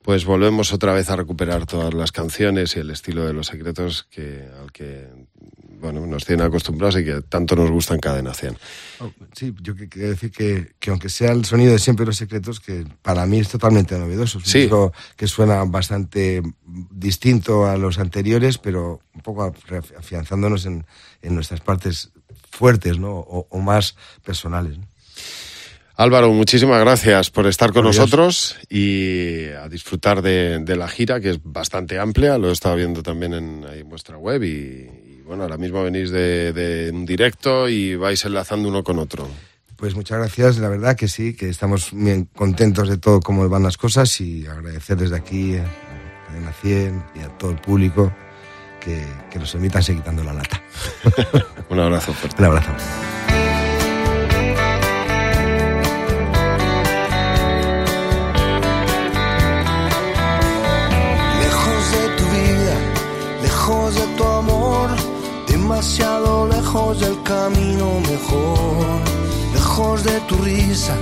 [0.00, 4.04] pues volvemos otra vez a recuperar todas las canciones y el estilo de Los Secretos
[4.10, 5.06] que, al que
[5.84, 8.56] bueno, nos tienen acostumbrados y que tanto nos gusta en Cadena 100.
[9.00, 12.16] Oh, Sí, yo que- quería decir que, que aunque sea el sonido de siempre los
[12.16, 14.38] secretos, que para mí es totalmente novedoso.
[14.38, 14.58] Es un Sí.
[14.62, 16.42] disco que suena bastante
[16.90, 20.86] distinto a los anteriores, pero un poco af- afianzándonos en,
[21.22, 22.10] en nuestras partes
[22.50, 23.12] fuertes, ¿no?
[23.18, 24.78] O, o más personales.
[24.78, 24.86] ¿no?
[25.96, 27.98] Álvaro, muchísimas gracias por estar con Adiós.
[27.98, 32.36] nosotros y a disfrutar de, de la gira, que es bastante amplia.
[32.36, 34.90] Lo he estado viendo también en, en vuestra web y,
[35.24, 39.28] bueno, ahora mismo venís de, de un directo y vais enlazando uno con otro.
[39.76, 43.62] Pues muchas gracias, la verdad que sí, que estamos bien contentos de todo cómo van
[43.62, 45.64] las cosas y agradecer desde aquí a
[46.26, 48.12] Cadena 100 y a todo el público
[48.80, 50.62] que, que nos permitan seguir quitando la lata.
[51.68, 52.40] Un abrazo fuerte.
[52.40, 52.70] Un abrazo.
[65.64, 68.86] Demasiado lejos del camino mejor.
[69.54, 70.94] Lejos de tu risa,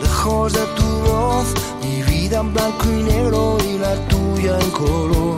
[0.00, 1.46] lejos de tu voz,
[1.82, 5.36] mi vida en blanco y negro y la tuya en color.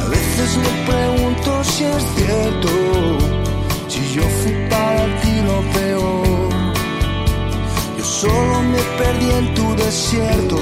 [0.00, 2.70] A veces me pregunto si es cierto,
[3.88, 6.48] si yo fui para ti lo peor.
[7.98, 10.56] Yo solo me perdí en tu desierto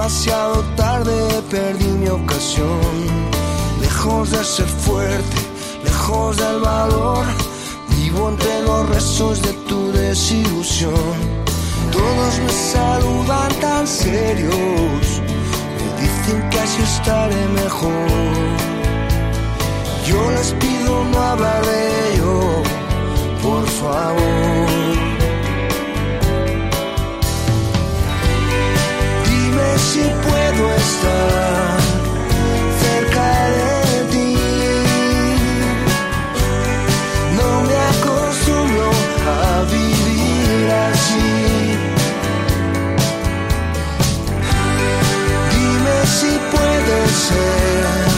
[0.00, 2.80] Demasiado tarde perdí mi ocasión.
[3.82, 5.36] Lejos de ser fuerte,
[5.84, 7.22] lejos del valor.
[7.90, 10.94] Vivo entre los restos de tu desilusión.
[11.92, 15.04] Todos me saludan tan serios.
[15.76, 18.08] Me dicen que así estaré mejor.
[20.06, 22.62] Yo les pido no hablar de ello,
[23.42, 24.89] por favor.
[29.92, 31.80] Si puedo estar
[32.82, 33.26] cerca
[33.56, 34.34] de ti.
[37.38, 38.90] No me acostumbro
[39.36, 41.32] a vivir así.
[45.54, 48.09] Dime si puede ser